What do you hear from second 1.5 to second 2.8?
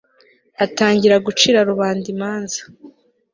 rubanda imanza